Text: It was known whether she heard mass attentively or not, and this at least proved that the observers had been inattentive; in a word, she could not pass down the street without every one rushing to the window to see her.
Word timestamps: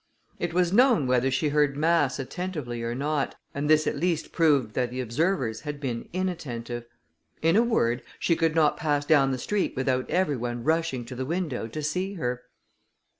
It 0.39 0.51
was 0.55 0.73
known 0.73 1.05
whether 1.05 1.29
she 1.29 1.49
heard 1.49 1.77
mass 1.77 2.17
attentively 2.17 2.81
or 2.81 2.95
not, 2.95 3.35
and 3.53 3.69
this 3.69 3.85
at 3.85 3.95
least 3.95 4.31
proved 4.31 4.73
that 4.73 4.89
the 4.89 4.99
observers 4.99 5.61
had 5.61 5.79
been 5.79 6.09
inattentive; 6.11 6.87
in 7.43 7.55
a 7.55 7.61
word, 7.61 8.01
she 8.17 8.35
could 8.35 8.55
not 8.55 8.77
pass 8.77 9.05
down 9.05 9.29
the 9.31 9.37
street 9.37 9.75
without 9.75 10.09
every 10.09 10.37
one 10.37 10.63
rushing 10.63 11.05
to 11.05 11.13
the 11.13 11.23
window 11.23 11.67
to 11.67 11.83
see 11.83 12.15
her. 12.15 12.41